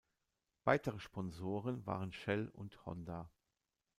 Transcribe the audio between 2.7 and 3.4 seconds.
Honda.